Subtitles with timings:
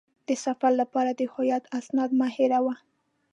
[0.27, 2.75] د سفر لپاره د هویت اسناد مه هېروه.